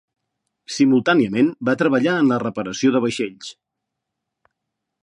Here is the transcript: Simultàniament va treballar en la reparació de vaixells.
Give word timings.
Simultàniament 0.77 1.51
va 1.69 1.77
treballar 1.83 2.17
en 2.23 2.35
la 2.35 2.41
reparació 2.45 2.95
de 2.97 3.05
vaixells. 3.07 3.55